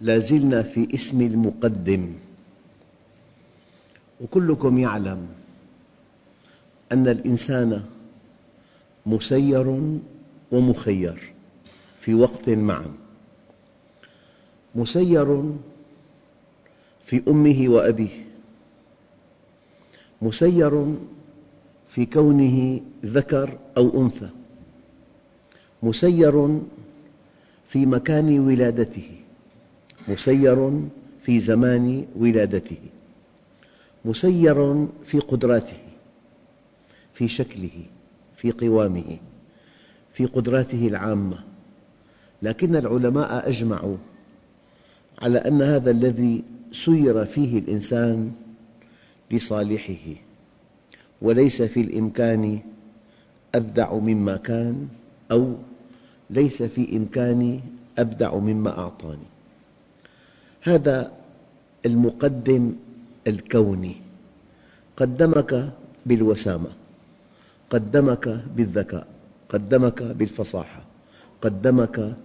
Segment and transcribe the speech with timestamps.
[0.00, 2.12] لا زلنا في اسم المقدم.
[4.20, 5.28] وكلكم يعلم
[6.92, 7.84] أن الإنسان
[9.06, 9.80] مسير
[10.52, 11.32] ومخير
[11.98, 12.94] في وقت معا
[14.74, 15.42] مسير
[17.04, 18.26] في أمه وأبيه.
[20.22, 20.94] مسير
[21.88, 24.28] في كونه ذكر أو أنثى.
[25.82, 26.60] مسير
[27.66, 29.10] في مكان ولادته.
[30.08, 30.80] مسير
[31.20, 32.78] في زمان ولادته
[34.04, 35.76] مسير في قدراته
[37.14, 37.84] في شكله
[38.36, 39.18] في قوامه
[40.12, 41.38] في قدراته العامة.
[42.42, 43.96] لكن العلماء أجمعوا
[45.22, 48.32] على أن هذا الذي سير فيه الإنسان
[49.30, 50.14] لصالحه
[51.22, 52.60] وليس في الإمكان
[53.54, 54.88] أبدع مما كان
[55.30, 55.54] أو
[56.30, 57.60] ليس في إمكاني
[57.98, 59.35] أبدع مما أعطاني.
[60.66, 61.12] هذا
[61.86, 62.72] المقدم
[63.26, 63.96] الكوني.
[64.96, 65.72] قدمك
[66.06, 66.70] بالوسامة
[67.70, 69.06] قدمك بالذكاء
[69.48, 70.84] قدمك بالفصاحة
[71.42, 72.16] قدمك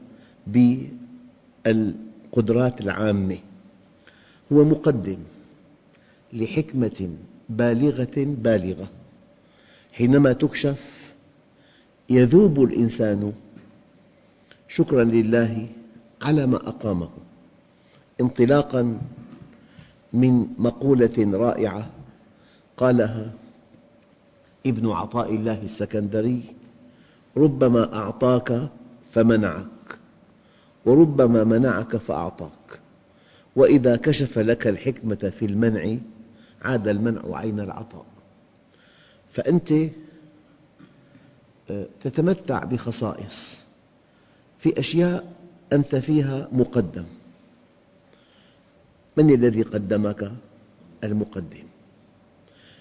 [1.66, 3.38] بالقدرات العامة.
[4.52, 5.18] هو مقدم
[6.34, 7.10] لحكمة
[7.50, 8.88] بالغة بالغة.
[9.94, 11.12] حينما تكشف
[12.10, 13.34] يذوب الإنسان
[14.68, 15.68] شكراً لله
[16.22, 17.10] على ما أقامه.
[18.22, 19.00] انطلاقاً
[20.14, 21.90] من مقولة رائعة
[22.78, 23.32] قالها
[24.66, 26.44] ابن عطاء الله السكندري
[27.38, 28.70] ربما أعطاك
[29.12, 29.98] فمنعك
[30.86, 32.80] وربما منعك فأعطاك
[33.56, 35.98] وإذا كشف لك الحكمة في المنع
[36.62, 38.06] عاد المنع عين العطاء.
[39.30, 39.74] فأنت
[42.02, 43.58] تتمتع بخصائص
[44.60, 45.34] في أشياء
[45.74, 47.06] أنت فيها مقدم.
[49.22, 50.32] من الذي قدمك؟
[51.04, 51.64] المقدم؟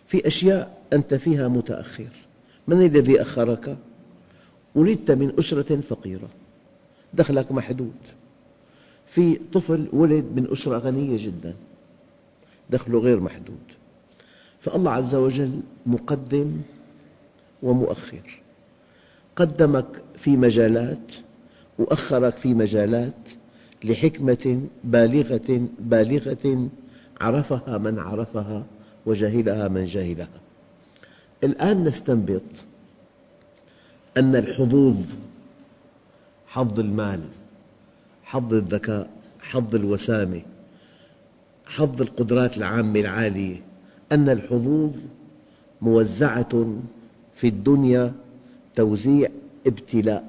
[0.06, 2.08] في أشياء أنت فيها متأخر.
[2.68, 3.76] من الذي أخرك؟
[4.74, 6.28] ولدت من أسرة فقيرة.
[7.14, 7.96] دخلك محدود.
[9.06, 11.54] في طفل ولد من أسرة غنية جدا.
[12.70, 13.58] دخله غير محدود.
[14.60, 16.56] فالله عز وجل مقدم
[17.62, 18.40] ومؤخر.
[19.36, 21.12] قدمك في مجالات
[21.78, 23.39] وأخرك في مجالات
[23.84, 26.68] لحكمة بالغة بالغة
[27.20, 28.66] عرفها من عرفها
[29.06, 30.40] وجهلها من جهلها.
[31.44, 32.42] الآن نستنبط
[34.16, 34.96] أن الحظوظ
[36.46, 37.20] حظ المال
[38.24, 40.42] حظ الذكاء حظ الوسامة
[41.66, 43.62] حظ القدرات العامة العالية
[44.12, 44.92] أن الحظوظ
[45.82, 46.80] موزعة
[47.34, 48.12] في الدنيا
[48.76, 49.30] توزيع
[49.66, 50.24] ابتلاء.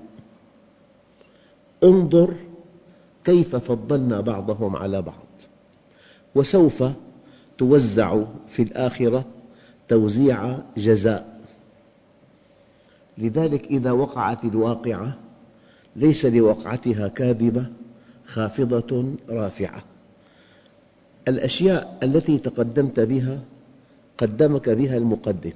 [1.84, 2.34] انظر
[3.24, 5.28] كيف فضلنا بعضهم على بعض؟
[6.36, 6.84] وسوف
[7.58, 9.26] توزع في الآخرة
[9.88, 11.42] توزيع جزاء.
[13.18, 15.18] لذلك إذا وقعت الواقعة
[15.96, 17.66] ليس لوقعتها كاذبة
[18.26, 19.84] خافضة رافعة.
[21.28, 23.40] الأشياء التي تقدمت بها
[24.17, 25.53] قدمك بها المقدم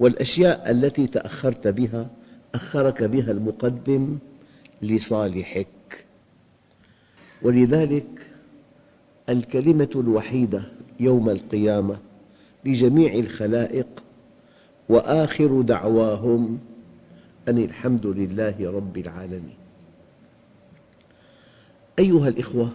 [0.00, 2.06] والأشياء التي تأخرت بها
[2.54, 4.18] أخرك بها المقدم
[4.82, 6.04] لصالحك.
[7.42, 8.26] ولذلك
[9.28, 10.62] الكلمة الوحيدة
[11.00, 11.96] يوم القيامة
[12.64, 13.86] لجميع الخلائق
[14.88, 16.58] وآخر دعواهم
[17.48, 19.56] أن الحمد لله رب العالمين.
[21.98, 22.70] أيها الأخوة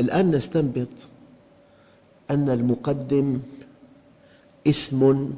[0.00, 0.88] الآن نستنبط
[2.30, 3.38] أن المقدم
[4.66, 5.30] اسم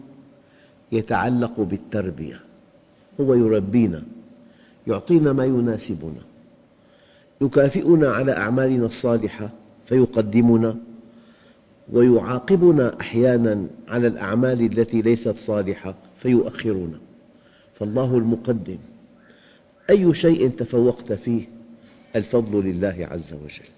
[0.93, 2.41] يتعلق بالتربية
[3.21, 4.03] هو يربينا
[4.87, 6.28] يعطينا ما يناسبنا.
[7.41, 9.51] يكافئنا على أعمالنا الصالحة
[9.87, 10.77] فيقدمنا
[11.93, 16.99] ويعاقبنا أحياناً على الأعمال التي ليست صالحة فيؤخرنا.
[17.75, 18.79] فالله المقدم
[19.91, 21.45] أي شيء تفوقت فيه
[22.17, 23.69] الفضل لله عز وجل.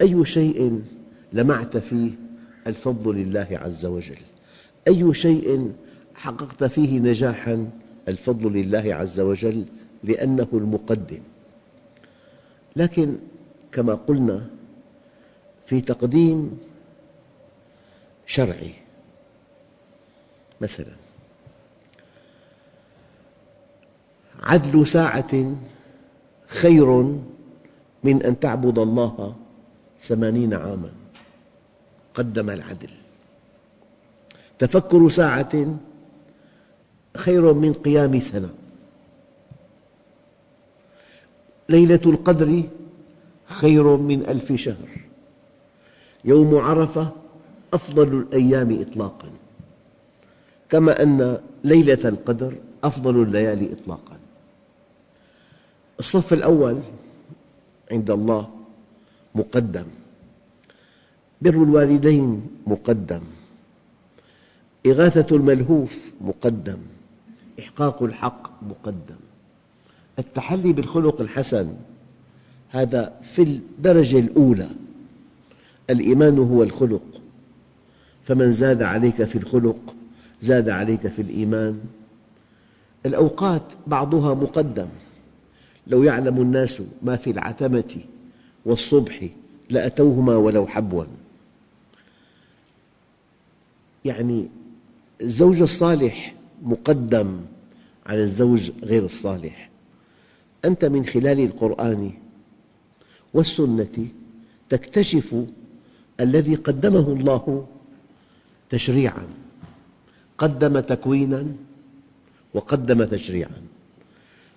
[0.00, 0.82] أي شيء
[1.32, 2.10] لمعت فيه
[2.66, 4.18] الفضل لله عز وجل.
[4.88, 5.72] أي شيء
[6.14, 7.70] حققت فيه نجاحاً
[8.08, 9.64] الفضل لله عز وجل
[10.04, 11.20] لأنه المقدم.
[12.76, 13.16] لكن
[13.72, 14.46] كما قلنا
[15.66, 16.58] في تقديم
[18.26, 18.72] شرعي
[20.60, 20.92] مثلا
[24.42, 25.56] عدل ساعة
[26.46, 26.86] خير
[28.04, 29.36] من أن تعبد الله
[30.00, 31.02] ثمانين عاماً
[32.14, 32.90] قدم العدل.
[34.58, 35.78] تفكر ساعة
[37.16, 38.54] خير من قيام سنة.
[41.72, 42.62] ليلة القدر
[43.44, 44.88] خير من ألف شهر.
[46.24, 47.12] يوم عرفة
[47.72, 49.30] أفضل الأيام إطلاقاً.
[50.70, 52.54] كما أن ليلة القدر
[52.84, 54.18] أفضل الليالي إطلاقاً.
[56.00, 56.78] الصف الأول
[57.92, 58.50] عند الله
[59.34, 59.86] مقدم.
[61.42, 63.22] بر الوالدين مقدم.
[64.86, 66.78] إغاثة الملهوف مقدم.
[67.60, 69.31] إحقاق الحق مقدم.
[70.18, 71.74] التحلي بالخلق الحسن
[72.68, 74.68] هذا في الدرجة الأولى.
[75.90, 77.22] الإيمان هو الخلق.
[78.24, 79.96] فمن زاد عليك في الخلق
[80.40, 81.80] زاد عليك في الإيمان.
[83.06, 84.88] الأوقات بعضها مقدم.
[85.86, 87.96] لو يعلم الناس ما في العتمة
[88.66, 89.28] والصبح
[89.70, 91.04] لأتوهما ولو حبوا.
[94.04, 94.48] يعني
[95.20, 97.40] الزوج الصالح مقدم
[98.06, 99.71] على الزوج غير الصالح.
[100.64, 102.12] أنت من خلال القرآن
[103.34, 104.06] والسنة
[104.68, 105.44] تكتشف
[106.20, 107.66] الذي قدمه الله
[108.70, 109.26] تشريعاً.
[110.38, 111.46] قدم تكويناً
[112.54, 113.62] وقدم تشريعاً.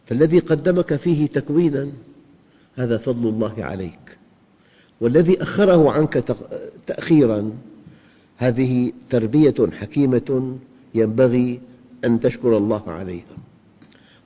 [0.06, 1.92] فالذي قدمك فيه تكويناً
[2.76, 4.18] هذا فضل الله عليك.
[5.02, 6.24] والذي أخره عنك
[6.88, 7.52] تأخيراً
[8.38, 10.58] هذه تربية حكيمة
[10.96, 11.62] ينبغي
[12.06, 13.38] أن تشكر الله عليها.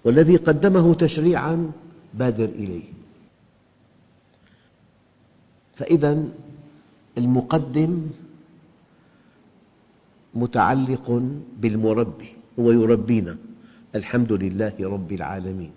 [0.04, 1.72] والذي قدمه تشريعاً
[2.13, 2.84] بادر إليه.
[5.75, 6.24] فإذا
[7.18, 8.07] المقدم
[10.34, 11.24] متعلق
[11.60, 12.30] بالمربي
[12.60, 13.38] هو يربينا
[13.96, 15.72] الحمد لله رب العالمين.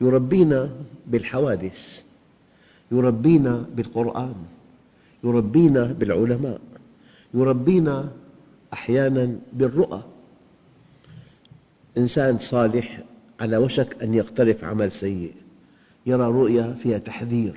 [0.00, 0.70] يربينا
[1.06, 2.02] بالحوادث
[2.92, 4.34] يربينا بالقرآن
[5.24, 6.60] يربينا بالعلماء
[7.34, 8.12] يربينا
[8.72, 10.02] أحياناً بالرؤى.
[11.98, 13.02] إنسان صالح
[13.40, 15.32] على وشك أن يقترف عمل سيء.
[16.06, 17.54] يرى رؤيا فيها تحذير.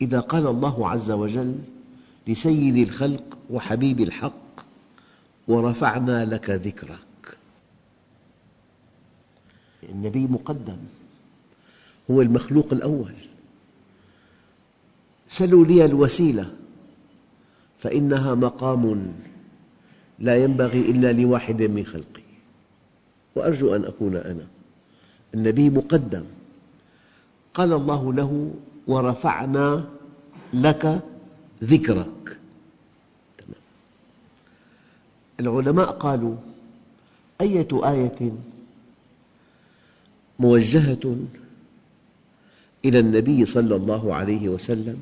[0.00, 1.58] إذا قال الله عز وجل
[2.26, 4.60] لسيد الخلق وحبيب الحق
[5.48, 7.36] ورفعنا لك ذكرك.
[9.88, 10.78] النبي مقدم
[12.10, 13.14] هو المخلوق الأول.
[15.28, 16.52] سلوا لي الوسيلة
[17.78, 19.14] فإنها مقام
[20.18, 22.29] لا ينبغي إلا لواحد من خلقي.
[23.36, 24.46] وأرجو أن أكون أنا.
[25.34, 26.24] النبي مقدم.
[27.54, 28.54] قال الله له
[28.86, 29.88] ورفعنا
[30.54, 31.02] لك
[31.64, 32.38] ذكرك.
[35.40, 36.36] العلماء قالوا
[37.40, 38.32] أية آية
[40.38, 41.16] موجهة
[42.84, 44.98] إلى النبي صلى الله عليه وسلم؟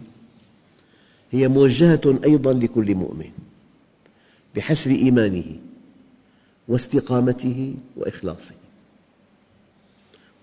[1.31, 3.31] هي موجهة أيضاً لكل مؤمن
[4.57, 5.57] بحسب إيمانه.
[6.69, 8.55] واستقامته وإخلاصه.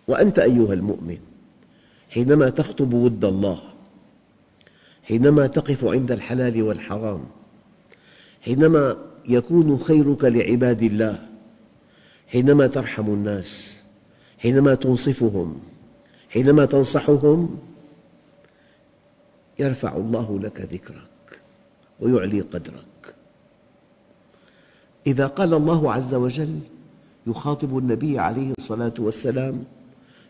[0.07, 1.17] وأنت أيها المؤمن
[2.09, 3.61] حينما تخطب ود الله
[5.03, 7.25] حينما تقف عند الحلال والحرام
[8.41, 8.97] حينما
[9.29, 11.27] يكون خيرك لعباد الله
[12.27, 13.81] حينما ترحم الناس
[14.37, 15.59] حينما تنصفهم
[16.29, 17.59] حينما تنصحهم
[19.59, 21.39] يرفع الله لك ذكرك
[21.99, 22.94] ويعلي قدرك.
[25.07, 26.59] إذا قال الله عز وجل
[27.27, 29.63] يخاطب النبي عليه الصلاة والسلام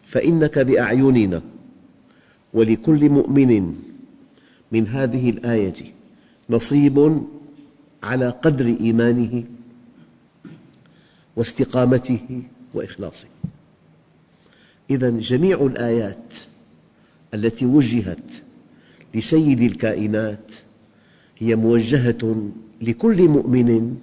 [0.05, 1.41] فإنك بأعيننا
[2.53, 3.75] ولكل مؤمن
[4.71, 5.93] من هذه الآية
[6.49, 7.23] نصيب
[8.03, 9.43] على قدر إيمانه
[11.35, 13.27] واستقامته وإخلاصه.
[14.89, 16.33] إذا جميع الآيات
[17.33, 18.31] التي وجهت
[19.15, 20.51] لسيد الكائنات
[21.37, 22.51] هي موجهة
[22.81, 23.95] لكل مؤمن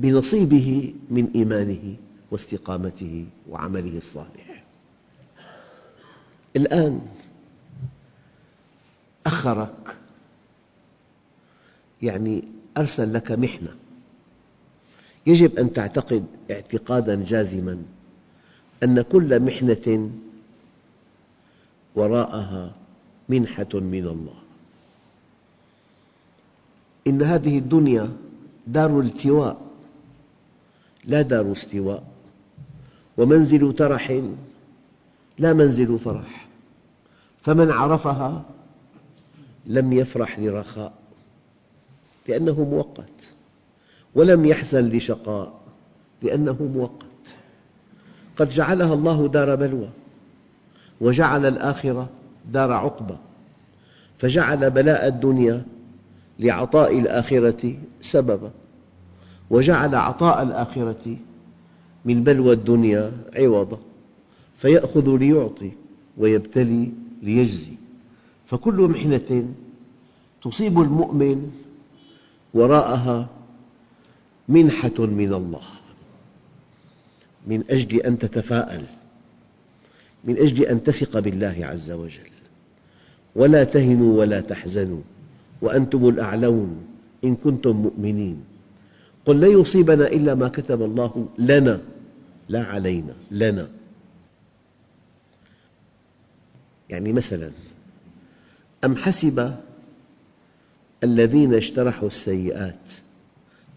[0.00, 1.96] بنصيبه من إيمانه
[2.30, 4.64] واستقامته وعمله الصالح.
[6.56, 7.00] الآن
[9.26, 9.96] أخرك
[12.02, 12.44] يعني
[12.78, 13.76] أرسل لك محنة.
[15.26, 17.82] يجب أن تعتقد اعتقاداً جازماً
[18.82, 20.10] أن كل محنة
[21.94, 22.74] وراءها
[23.28, 24.40] منحة من الله.
[27.06, 28.16] إن هذه الدنيا
[28.66, 29.69] دار التواء.
[31.04, 32.02] لا دار استواء.
[33.18, 34.22] ومنزل ترح
[35.38, 36.48] لا منزل فرح.
[37.42, 38.44] فمن عرفها
[39.66, 40.92] لم يفرح لرخاء
[42.28, 43.30] لأنه مؤقت.
[44.14, 45.60] ولم يحزن لشقاء
[46.22, 47.06] لأنه مؤقت.
[48.36, 49.88] قد جعلها الله دار بلوى
[51.00, 52.08] وجعل الآخرة
[52.52, 53.18] دار عقبة
[54.18, 55.62] فجعل بلاء الدنيا
[56.38, 58.50] لعطاء الآخرة سببا.
[59.50, 61.16] وجعل عطاء الآخرة
[62.04, 63.78] من بلوى الدنيا عوضا
[64.56, 65.72] فيأخذ ليعطي
[66.18, 66.92] ويبتلي
[67.22, 67.72] ليجزي.
[68.46, 69.48] فكل محنة
[70.42, 71.50] تصيب المؤمن
[72.54, 73.28] وراءها
[74.48, 75.62] منحة من الله
[77.46, 78.84] من أجل أن تتفاءل
[80.24, 82.30] من أجل أن تثق بالله عز وجل.
[83.36, 85.02] ولا تهنوا ولا تحزنوا
[85.62, 86.76] وأنتم الأعلون
[87.24, 88.49] إن كنتم مؤمنين.
[89.26, 91.80] قل لن يصيبنا إلا ما كتب الله لنا
[92.48, 93.68] لا علينا لنا.
[96.88, 97.50] يعني مثلا
[98.84, 99.56] أم حسب
[101.04, 102.90] الذين اجترحوا السيئات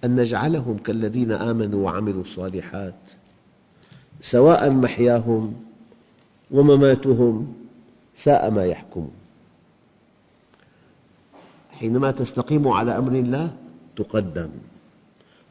[0.04, 2.96] أن نجعلهم كالذين آمنوا وعملوا الصالحات
[4.22, 5.54] سواء محياهم
[6.52, 7.54] ومماتهم
[8.16, 9.12] ساء ما يحكمون
[11.72, 13.54] حينما تستقيم على أمر الله
[13.96, 14.50] تقدم.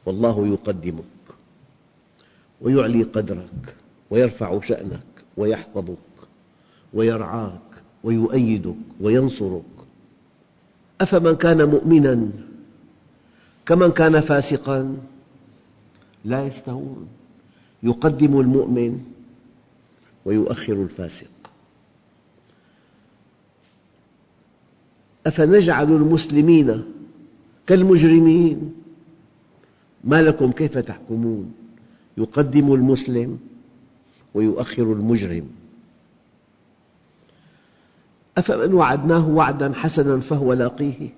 [0.06, 1.04] والله يقدمك
[2.61, 3.76] ويعلي قدرك
[4.11, 5.97] ويرفع شأنك ويحفظك
[6.94, 7.61] ويرعاك
[8.04, 9.64] ويؤيدك وينصرك.
[11.00, 12.30] أفمن كان مؤمناً
[13.66, 14.97] كمن كان فاسقاً
[16.25, 17.09] لا يستوون.
[17.82, 19.04] يقدم المؤمن
[20.25, 21.30] ويؤخر الفاسق.
[25.26, 26.85] أفنجعل المسلمين
[27.66, 28.81] كالمجرمين
[30.04, 31.52] ما لكم كيف تحكمون؟
[32.18, 33.38] يقدم المسلم
[34.35, 35.49] ويؤخر المجرم.
[38.38, 41.09] أفمن وعدناه وعداً حسناً فهو لاقيه؟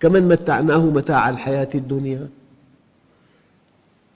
[0.00, 2.28] كمن متعناه متاع الحياة الدنيا؟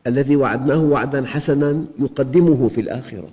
[0.07, 3.29] الذي وعدناه وعداً حسناً يقدمه في الآخرة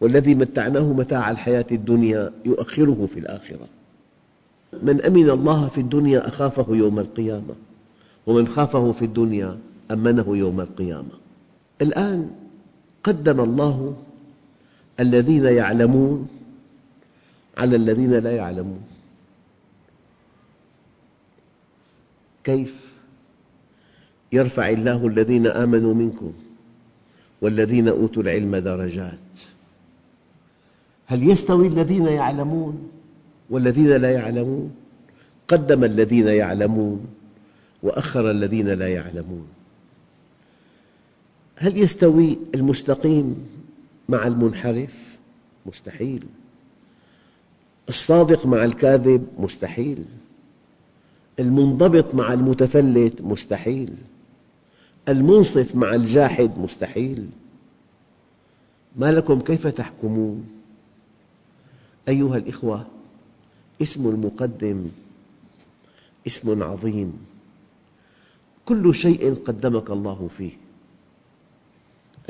[0.00, 3.68] والذي متعناه متاع الحياة الدنيا يؤخره في الآخرة.
[4.82, 7.54] من أمن الله في الدنيا أخافه يوم القيامة.
[8.28, 9.58] ومن خافه في الدنيا
[9.90, 11.10] أمنه يوم القيامة
[11.82, 12.30] الآن
[13.04, 13.96] قدم الله
[15.00, 16.28] الذين يعلمون
[17.56, 18.82] على الذين لا يعلمون
[22.44, 22.92] كيف؟
[24.32, 26.32] يرفع الله الذين آمنوا منكم
[27.42, 29.18] والذين أوتوا العلم درجات
[31.06, 32.90] هل يستوي الذين يعلمون
[33.50, 34.74] والذين لا يعلمون؟
[35.48, 37.17] قدم الذين يعلمون
[37.82, 39.46] وأخر الذين لا يعلمون.
[41.56, 43.48] هل يستوي المستقيم
[44.08, 45.18] مع المنحرف؟
[45.66, 46.24] مستحيل.
[47.88, 50.04] الصادق مع الكاذب؟ مستحيل.
[51.38, 53.94] المنضبط مع المتفلت؟ مستحيل.
[55.08, 57.28] المنصف مع الجاحد؟ مستحيل.
[58.96, 60.48] ما لكم كيف تحكمون؟
[62.08, 62.86] أيها الأخوة
[63.82, 64.88] اسم المقدم
[66.26, 67.27] اسم عظيم.
[68.68, 70.50] كل شيء قدمك الله فيه.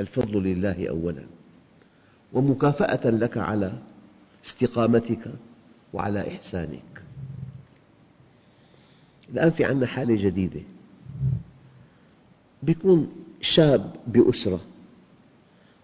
[0.00, 1.26] الفضل لله أولاً.
[2.32, 3.78] ومكافأة لك على
[4.46, 5.32] استقامتك
[5.92, 7.04] وعلى إحسانك.
[9.30, 10.60] الآن في عندنا حالة جديدة.
[12.68, 14.60] يكون شاب بأسرة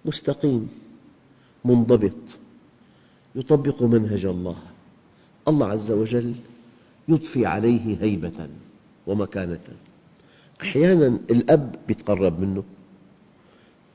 [0.05, 0.71] مستقيم
[1.65, 2.39] منضبط
[3.35, 4.59] يطبق منهج الله.
[5.49, 6.35] الله عز وجل
[7.09, 8.49] يضفي عليه هيبة
[9.07, 9.61] ومكانة.
[10.63, 12.65] أحياناً الأب يتقرب منه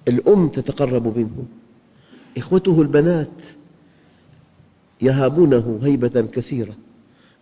[0.08, 1.46] الأم تتقرب منه
[2.38, 3.42] إخوته البنات
[5.02, 6.74] يهابونه هيبة كثيرة.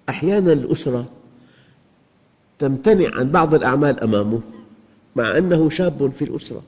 [0.09, 1.09] أحياناً الأسرة
[2.59, 4.41] تمتنع عن بعض الأعمال أمامه
[5.15, 6.63] مع أنه شاب في الأسرة.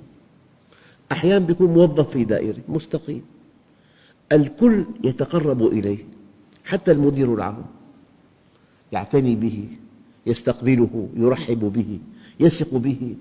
[1.11, 3.21] أحياناً يكون موظف في دائرة مستقيم.
[4.31, 6.05] الكل يتقرب إليه
[6.65, 7.65] حتى المدير العام
[8.91, 9.67] يعتني به
[10.25, 11.99] يستقبله يرحب به.
[12.39, 13.15] يثق به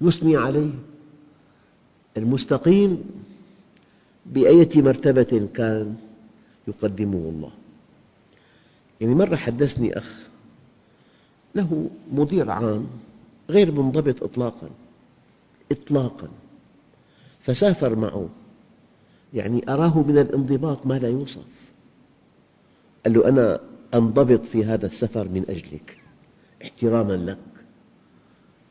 [0.00, 0.70] يثني عليه.
[2.16, 3.04] المستقيم
[4.26, 5.96] بأية مرتبة كان
[6.68, 7.50] يقدمه الله.
[9.00, 10.28] يعني مرة حدثني أخ
[11.54, 12.86] له مدير عام
[13.50, 14.70] غير منضبط إطلاقاً
[15.72, 16.28] إطلاقاً
[17.40, 18.28] فسافر معه.
[19.34, 21.44] يعني أراه من الانضباط ما لا يوصف.
[23.04, 23.60] قال له أنا
[23.94, 25.98] أنضبط في هذا السفر من أجلك
[26.62, 27.38] احتراماً لك.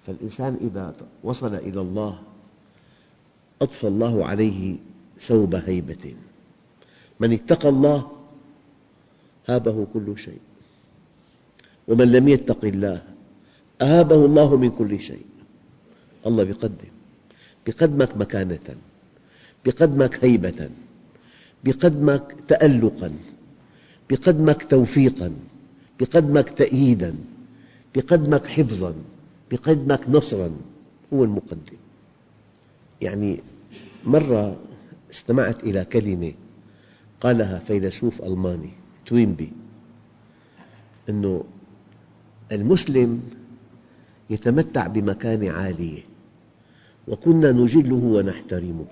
[0.07, 2.19] فالإنسان إذا وصل إلى الله
[3.61, 4.77] أضفى الله عليه
[5.21, 6.15] ثوب هيبة.
[7.19, 8.11] من اتقى الله
[9.47, 10.39] هابه كل شيء
[11.87, 13.03] ومن لم يتق الله
[13.81, 15.25] أهابه الله من كل شيء.
[16.25, 16.91] الله يقدم
[17.67, 18.77] بقدمك مكانة
[19.65, 20.69] بقدمك هيبة
[21.63, 23.11] بقدمك تألقاً
[24.09, 25.31] بقدمك توفيقاً
[25.99, 27.15] بقدمك تأييداً
[27.95, 28.95] بقدمك حفظاً.
[29.51, 30.51] بقدمك نصراً
[31.13, 31.77] هو المقدم.
[33.01, 33.39] يعني
[34.03, 34.59] مرة
[35.11, 36.33] استمعت إلى كلمة
[37.21, 38.69] قالها فيلسوف ألماني
[39.05, 39.51] توينبي
[41.09, 41.43] أنه
[42.51, 43.21] المسلم
[44.29, 46.01] يتمتع بمكانة عالية
[47.07, 48.87] وكنا نجله ونحترمه.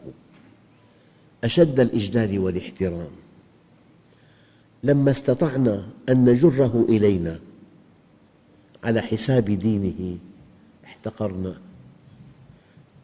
[1.44, 3.12] أشد الإجلال والاحترام.
[4.84, 7.40] لما استطعنا أن نجره إلينا
[8.84, 10.18] على حساب دينه
[11.06, 11.56] احتقرناه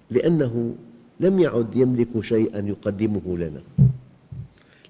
[0.10, 0.76] لأنه
[1.20, 3.62] لم يعد يملك شيئاً يقدمه لنا.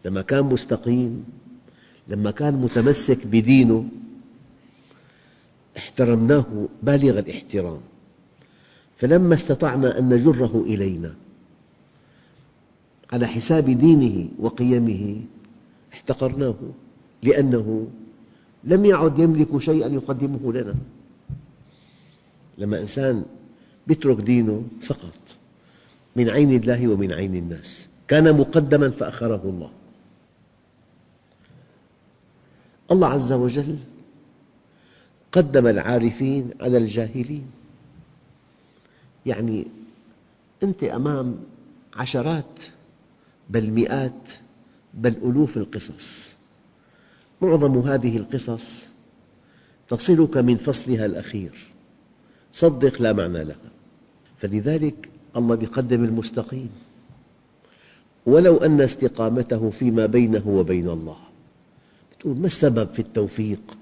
[0.06, 1.26] لما كان مستقيم
[2.08, 3.86] لما كان متمسك بدينه
[5.78, 7.82] احترمناه بالغ الاحترام.
[8.98, 11.14] فلما استطعنا أن نجره إلينا
[13.14, 15.22] على حساب دينه وقيمه
[15.94, 16.56] احتقرناه
[17.24, 17.88] لأنه
[18.64, 20.76] لم يعد يملك شيئاً يقدمه لنا.
[22.58, 23.26] لما إنسان
[23.88, 25.20] يترك دينه سقط
[26.16, 27.88] من عين الله ومن عين الناس.
[28.08, 29.72] كان مقدماً فأخره الله.
[32.92, 33.78] الله عز وجل
[35.32, 37.52] قدم العارفين على الجاهلين.
[39.26, 39.68] يعني
[40.64, 41.40] أنت أمام
[41.96, 42.60] عشرات
[43.50, 44.30] بل مئات
[44.94, 46.34] بل ألوف القصص.
[47.42, 48.88] معظم هذه القصص
[49.90, 51.71] تصلك من فصلها الأخير.
[52.54, 53.72] صدق لا معنى لها
[54.38, 56.70] فلذلك الله يقدم المستقيم.
[58.26, 61.18] ولو أن استقامته فيما بينه وبين الله.
[62.20, 63.78] تقول ما السبب في التوفيق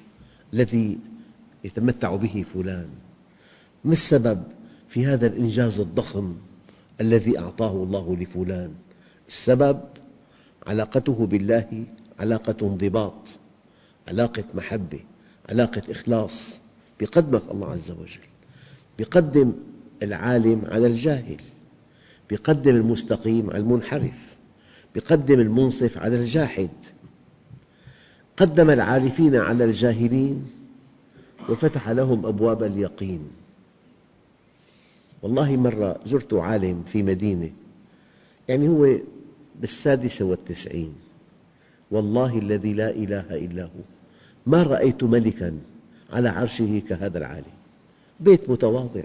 [0.54, 0.98] الذي
[1.64, 2.90] يتمتع به فلان؟
[3.86, 4.44] ما السبب
[4.90, 6.36] في هذا الإنجاز الضخم
[7.02, 8.74] الذي أعطاه الله لفلان؟
[9.28, 9.80] السبب
[10.68, 11.84] علاقته بالله
[12.20, 13.28] علاقة انضباط
[14.08, 15.00] علاقة محبة
[15.50, 16.58] علاقة إخلاص
[17.02, 18.20] يقدمك الله عز وجل.
[19.00, 19.54] يقدم
[20.04, 21.42] العالم على الجاهل
[22.32, 24.38] يقدم المستقيم على المنحرف
[24.96, 26.70] يقدم المنصف على الجاحد.
[28.38, 30.48] قدم العارفين على الجاهلين
[31.50, 33.28] وفتح لهم أبواب اليقين.
[35.22, 37.52] والله مرة زرت عالم في مدينة
[38.48, 38.96] يعني هو
[39.60, 40.96] بالسادسة والتسعين.
[41.92, 43.82] والله الذي لا إله إلا هو.
[44.46, 45.60] ما رأيت ملكاً
[46.10, 47.59] على عرشه كهذا العالم.
[48.20, 49.04] بيت متواضع.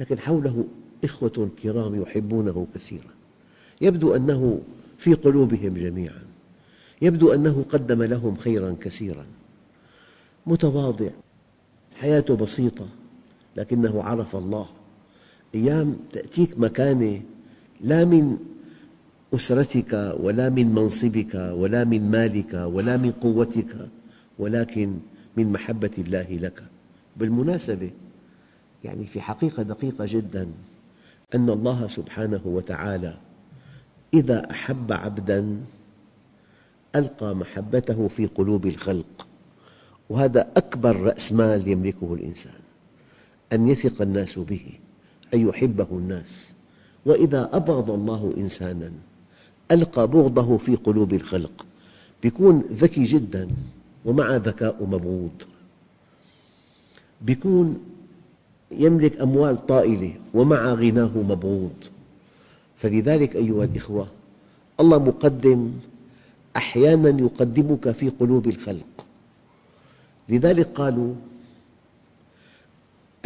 [0.00, 0.64] لكن حوله
[1.04, 3.10] إخوة كرام يحبونه كثيراً.
[3.80, 4.60] يبدو أنه
[4.98, 6.22] في قلوبهم جميعاً.
[7.02, 9.26] يبدو أنه قدم لهم خيراً كثيراً.
[10.46, 11.10] متواضع.
[11.94, 12.88] حياته بسيطة
[13.56, 14.68] لكنه عرف الله.
[15.54, 17.22] أيام تأتيك مكانة
[17.80, 18.36] لا من
[19.34, 23.88] أسرتك ولا من منصبك ولا من مالك ولا من قوتك
[24.38, 24.98] ولكن
[25.36, 26.62] من محبة الله لك.
[27.16, 27.90] بالمناسبة
[28.84, 30.48] يعني في حقيقة دقيقة جداً
[31.34, 33.18] أن الله سبحانه وتعالى
[34.14, 35.60] إذا أحب عبداً
[36.96, 39.26] ألقى محبته في قلوب الخلق
[40.08, 42.60] وهذا أكبر رأس مال يملكه الإنسان
[43.52, 44.72] أن يثق الناس به
[45.34, 46.52] أن يحبه الناس.
[47.06, 48.92] وإذا أبغض الله إنساناً
[49.70, 51.66] ألقى بغضه في قلوب الخلق.
[52.24, 53.48] يكون ذكي جداً
[54.04, 55.42] ومع ذكاء مبغوض.
[57.28, 57.80] يكون
[58.70, 61.74] يملك أموال طائلة ومع غناه مبغوض.
[62.76, 64.08] فلذلك أيها الأخوة
[64.80, 65.72] الله مقدم
[66.56, 69.06] أحياناً يقدمك في قلوب الخلق.
[70.28, 71.14] لذلك قالوا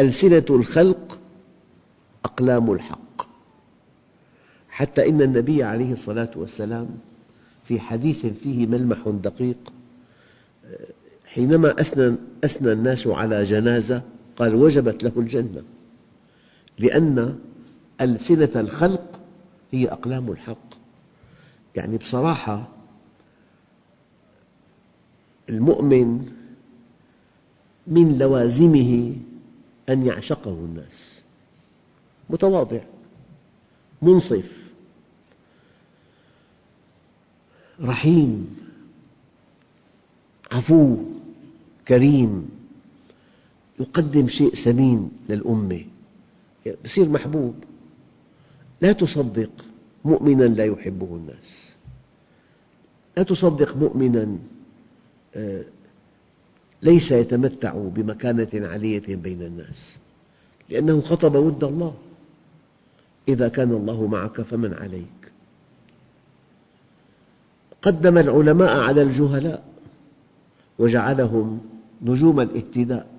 [0.01, 1.19] ألسنة الخلق
[2.25, 3.23] أقلام الحق.
[4.69, 6.89] حتى إن النبي عليه الصلاة والسلام
[7.65, 9.73] في حديث فيه ملمح دقيق
[11.37, 14.03] حينما أثنى, أثنى الناس على جنازة
[14.37, 15.63] قال وجبت له الجنة
[16.79, 17.39] لأن
[18.01, 19.21] ألسنة الخلق
[19.73, 20.75] هي أقلام الحق.
[21.75, 22.69] يعني بصراحة
[25.49, 26.33] المؤمن
[27.87, 29.17] من لوازمه
[29.89, 31.21] أن يعشقه الناس.
[32.31, 32.81] متواضع
[34.03, 34.73] منصف
[37.81, 38.57] رحيم
[40.53, 41.17] عفو.
[41.89, 42.49] كريم
[43.81, 45.85] يقدم شيء ثمين للأمة.
[46.85, 47.55] يصير محبوب.
[48.81, 49.51] لا تصدق
[50.05, 51.71] مؤمنا لا يحبه الناس.
[53.17, 54.39] لا تصدق مؤمنا
[55.35, 55.65] آه،
[56.83, 59.99] ليس يتمتع بمكانة عالية بين الناس.
[60.69, 61.95] لأنه خطب ود الله.
[63.29, 65.33] إذا كان الله معك فمن عليك.
[67.83, 69.65] قدم العلماء على الجهلاء
[70.79, 71.61] وجعلهم
[72.03, 73.17] نجوم الاهتداء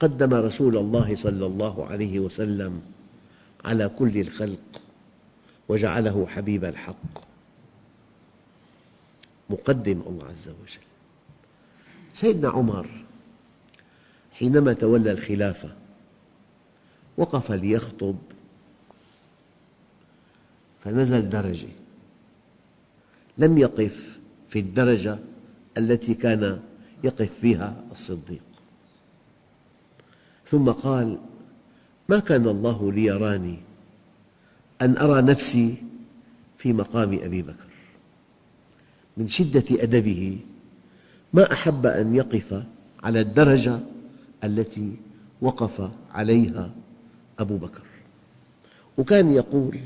[0.00, 2.82] قدم رسول الله صلى الله عليه وسلم
[3.64, 4.82] على كل الخلق
[5.68, 7.30] وجعله حبيب الحق.
[9.50, 10.86] مقدم الله عز وجل.
[12.14, 12.88] سيدنا عمر
[14.32, 15.76] حينما تولى الخلافة
[17.16, 18.16] وقف ليخطب
[20.84, 21.68] فنزل درجة.
[23.38, 24.18] لم يقف
[24.48, 25.18] في الدرجة
[25.78, 26.60] التي كان
[27.04, 28.42] يقف فيها الصديق.
[30.46, 31.18] ثم قال
[32.08, 33.58] ما كان الله ليراني
[34.82, 35.76] أن أرى نفسي
[36.56, 37.70] في مقام أبي بكر.
[39.16, 40.38] من شدة أدبه
[41.32, 42.62] ما أحب أن يقف
[43.02, 43.78] على الدرجة
[44.44, 44.96] التي
[45.40, 46.70] وقف عليها
[47.38, 47.82] أبو بكر.
[48.98, 49.78] وكان يقول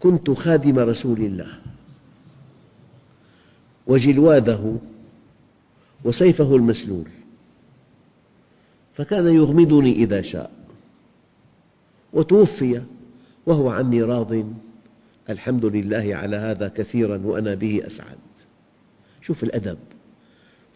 [0.00, 1.60] كنت خادم رسول الله
[3.90, 4.78] وجلواذه
[6.04, 7.06] وسيفه المسلول
[8.94, 10.50] فكان يغمضني إذا شاء
[12.12, 12.82] وتوفي
[13.46, 14.44] وهو عني راض
[15.30, 18.18] الحمد لله على هذا كثيرا وأنا به أسعد.
[19.20, 19.78] شوف الأدب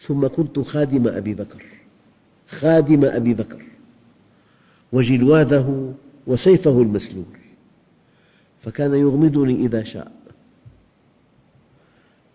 [0.00, 1.64] ثم كنت خادم أبي بكر
[2.48, 3.62] خادم أبي بكر
[4.92, 5.94] وجلواذه
[6.26, 7.38] وسيفه المسلول
[8.60, 10.23] فكان يغمضني إذا شاء.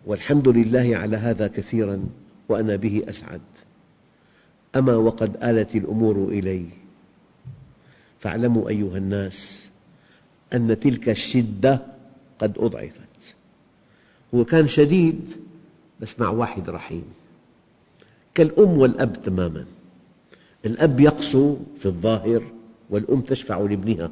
[0.05, 2.09] والحمد لله على هذا كثيرا
[2.49, 3.41] وأنا به أسعد.
[4.75, 6.65] أما وقد آلت الأمور إلي.
[8.19, 9.69] فاعلموا أيها الناس
[10.53, 11.81] أن تلك الشدة
[12.39, 13.35] قد أضعفت.
[14.35, 15.29] هو كان شديد
[15.99, 17.03] بس مع واحد رحيم.
[18.33, 19.65] كالأم والأب تماماً.
[20.65, 22.43] الأب يقسو في الظاهر
[22.89, 24.11] والأم تشفع لابنها.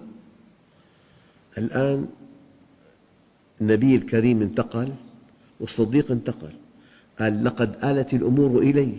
[1.58, 2.08] الآن
[3.62, 4.93] النبي الكريم انتقل.
[5.59, 6.53] والصديق انتقل.
[7.19, 8.93] قال لقد آلت الأمور إلي.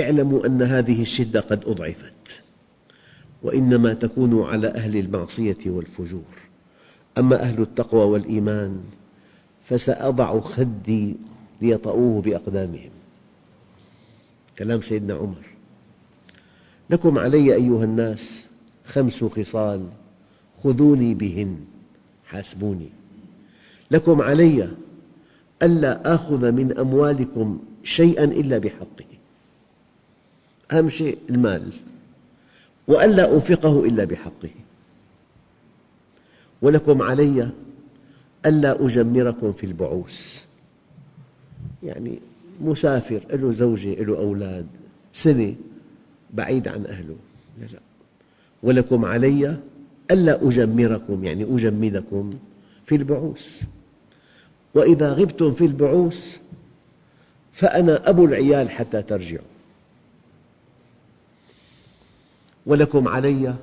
[0.00, 2.42] اعلموا أن هذه الشدة قد أضعفت.
[3.42, 6.34] وإنما تكون على أهل المعصية والفجور.
[7.18, 8.80] أما أهل التقوى والإيمان
[9.64, 11.16] فسأضع خدي
[11.62, 12.90] ليطؤوه بأقدامهم.
[14.58, 15.46] كلام سيدنا عمر.
[16.90, 18.46] لكم علي أيها الناس
[18.86, 19.88] خمس خصال
[20.64, 21.56] خذوني بهن
[22.24, 22.88] حاسبوني.
[23.90, 24.68] لكم علي
[25.62, 29.04] ألا آخذ من أموالكم شيئا إلا بحقه.
[30.72, 31.72] أهم شيء المال.
[32.88, 34.50] وألا أنفقه إلا بحقه.
[36.62, 37.50] ولكم علي
[38.46, 40.44] ألا أجمركم في البعوث.
[41.82, 42.18] يعني
[42.60, 44.66] مسافر له زوجة له أولاد
[45.12, 45.54] سنة
[46.34, 47.16] بعيد عن أهله.
[47.60, 47.80] لا لا.
[48.62, 49.56] ولكم علي
[50.10, 52.38] ألا أجمركم يعني أجمدكم
[52.84, 53.62] في البعوث.
[54.76, 56.38] وإذا غبتم في البعوث
[57.52, 59.46] فأنا أبو العيال حتى ترجعوا.
[62.66, 63.54] ولكم علي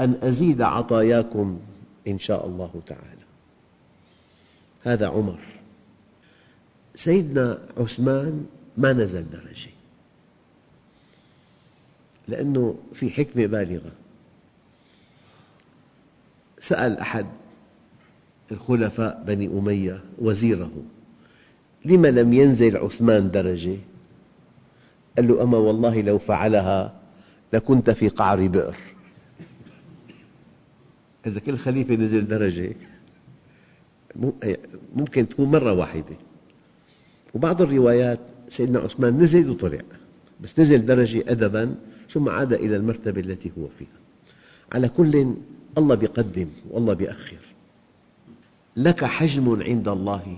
[0.00, 1.60] أن أزيد عطاياكم
[2.08, 3.22] إن شاء الله تعالى.
[4.82, 5.40] هذا عمر.
[6.94, 9.70] سيدنا عثمان ما نزل درجة.
[12.28, 13.92] لأنه في حكمة بالغة.
[16.60, 17.26] سأل أحد
[18.52, 20.70] الخلفاء بني أمية وزيره.
[21.84, 23.76] لم لم ينزل عثمان درجة؟
[25.16, 26.94] قال له أما والله لو فعلها
[27.52, 28.76] لكنت في قعر بئر.
[31.26, 32.74] إذا كل خليفة نزل درجة
[34.96, 36.16] ممكن تكون مرة واحدة.
[37.34, 39.80] وبعض الروايات سيدنا عثمان نزل وطلع
[40.40, 41.74] بس نزل درجة أدباً
[42.10, 43.98] ثم عاد إلى المرتبة التي هو فيها.
[44.72, 45.34] على كل
[45.78, 47.51] الله يقدم والله يؤخر
[48.76, 50.36] لك حجم عند الله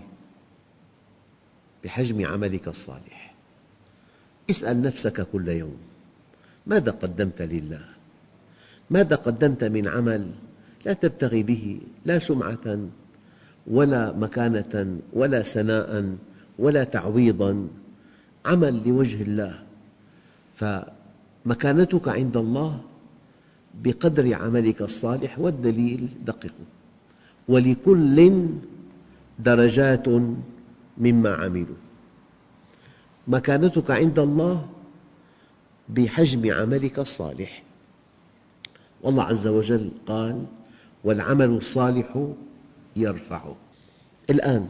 [1.84, 3.34] بحجم عملك الصالح.
[4.50, 5.78] اسأل نفسك كل يوم
[6.66, 7.84] ماذا قدمت لله؟
[8.90, 10.30] ماذا قدمت من عمل
[10.84, 12.88] لا تبتغي به لا سمعة
[13.66, 16.16] ولا مكانة ولا سناء
[16.58, 17.68] ولا تعويضا
[18.44, 19.62] عمل لوجه الله.
[20.56, 22.80] فمكانتك عند الله
[23.74, 26.68] بقدر عملك الصالح والدليل دققوا
[27.48, 28.48] ولكل
[29.38, 30.08] درجات
[30.98, 31.76] مما عملوا.
[33.28, 34.68] مكانتك عند الله
[35.88, 37.62] بحجم عملك الصالح.
[39.02, 40.46] والله عز وجل قال
[41.04, 42.26] والعمل الصالح
[42.96, 43.56] يرفعه
[44.30, 44.68] الآن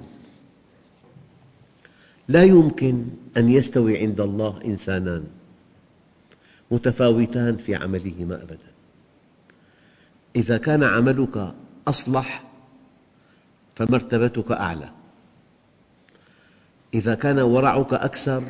[2.28, 3.04] لا يمكن
[3.36, 5.24] أن يستوي عند الله إنسانان
[6.70, 8.72] متفاوتان في عملهما أبدا.
[10.36, 11.54] إذا كان عملك
[11.88, 12.44] أصلح
[13.74, 14.90] فمرتبتك أعلى.
[16.94, 18.42] إذا كان ورعك أكثر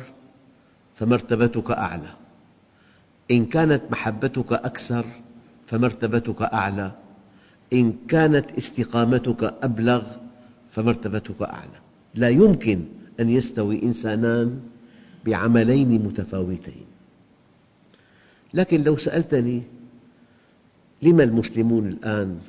[0.95, 2.13] فمرتبتك أعلى.
[3.31, 5.05] إن كانت محبتك أكثر
[5.67, 6.91] فمرتبتك أعلى.
[7.73, 10.03] إن كانت استقامتك أبلغ
[10.71, 11.79] فمرتبتك أعلى.
[12.15, 12.85] لا يمكن
[13.19, 14.61] أن يستوي إنسانان
[15.25, 16.85] بعملين متفاوتين.
[18.53, 19.63] لكن لو سألتني
[21.01, 22.39] لما المسلمون الآن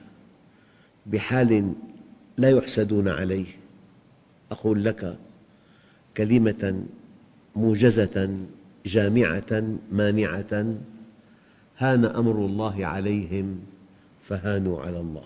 [1.07, 1.73] بحال
[2.39, 3.47] لا يحسدون عليه.
[4.53, 5.19] أقول لك
[6.17, 6.83] كلمة
[7.57, 8.39] موجزة
[8.87, 10.77] جامعة مانعة
[11.79, 13.61] هان أمر الله عليهم
[14.23, 15.25] فهانوا على الله.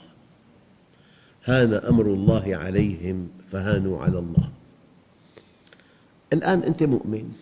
[1.44, 4.50] هان أمر الله عليهم فهانوا على الله.
[6.32, 7.32] الآن أنت مؤمن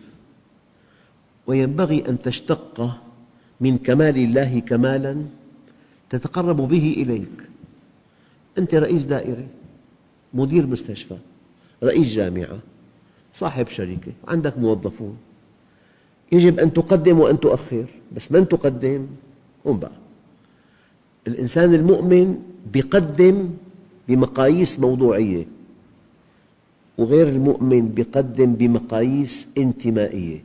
[1.47, 2.97] وينبغي أن تشتق
[3.61, 5.25] من كمال الله كمالا
[6.09, 7.49] تتقرب به إليك.
[8.57, 9.47] أنت رئيس دائرة.
[10.33, 11.17] مدير مستشفى
[11.83, 12.59] رئيس جامعة
[13.33, 15.17] صاحب شركة عندك موظفون.
[16.31, 19.07] يجب أن تقدم وأن تؤخر بس من تقدم؟
[19.65, 19.91] هم بقى.
[21.27, 22.39] الإنسان المؤمن
[22.75, 23.49] يقدم
[24.07, 25.45] بمقاييس موضوعية
[26.97, 30.43] وغير المؤمن يقدم بمقاييس انتمائية.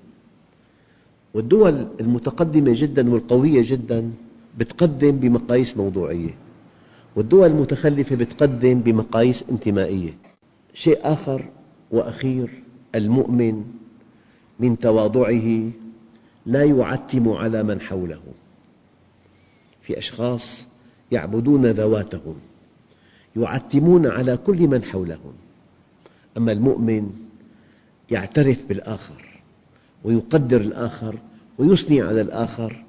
[1.35, 4.11] والدول المتقدمة جدا والقوية جدا
[4.59, 6.35] تقدم بمقاييس موضوعية.
[7.17, 10.19] والدول المتخلفة تقدم بمقاييس انتمائية.
[10.75, 11.45] شيء آخر
[11.91, 12.63] وأخير
[12.95, 13.65] المؤمن
[14.61, 15.71] من تواضعه
[16.47, 18.23] لا يعتم على من حوله.
[19.83, 20.67] في أشخاص
[21.13, 22.37] يعبدون ذواتهم
[23.37, 25.33] يعتمون على كل من حولهم.
[26.37, 27.11] أما المؤمن
[28.11, 29.41] يعترف بالآخر
[30.05, 31.19] ويقدر الآخر
[31.59, 32.85] ويثني على الآخر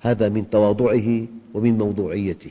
[0.00, 2.50] هذا من تواضعه ومن موضوعيته.